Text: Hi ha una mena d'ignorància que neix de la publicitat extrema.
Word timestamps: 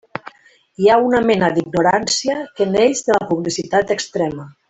Hi 0.83 0.87
ha 0.87 0.95
una 1.09 1.19
mena 1.25 1.49
d'ignorància 1.57 2.39
que 2.61 2.67
neix 2.71 3.05
de 3.11 3.19
la 3.19 3.29
publicitat 3.35 3.95
extrema. 3.99 4.49